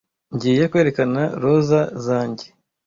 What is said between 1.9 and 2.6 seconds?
zanjye